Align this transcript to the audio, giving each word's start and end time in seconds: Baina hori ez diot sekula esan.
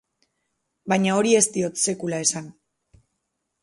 Baina 0.93 1.13
hori 1.19 1.35
ez 1.41 1.43
diot 1.59 1.85
sekula 1.85 2.25
esan. 2.29 2.53